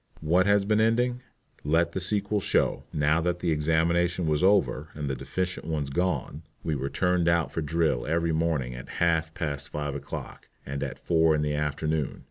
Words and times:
What 0.21 0.47
has 0.47 0.65
been 0.65 0.79
the 0.79 0.85
ending? 0.85 1.21
Let 1.63 1.91
the 1.91 1.99
sequel 1.99 2.39
show. 2.39 2.85
Now 2.91 3.21
that 3.21 3.37
the 3.37 3.51
examination 3.51 4.25
was 4.25 4.43
over 4.43 4.89
and 4.95 5.07
the 5.07 5.15
deficient 5.15 5.67
ones 5.67 5.91
gone, 5.91 6.41
we 6.63 6.73
were 6.73 6.89
turned 6.89 7.27
out 7.29 7.51
for 7.51 7.61
drill 7.61 8.07
every 8.07 8.31
morning 8.33 8.73
at 8.73 8.89
half 8.97 9.31
past 9.35 9.69
five 9.69 9.93
o'clock 9.93 10.47
and 10.65 10.81
at 10.81 10.97
four 10.97 11.35
in 11.35 11.43
the 11.43 11.53
afternoon. 11.53 12.19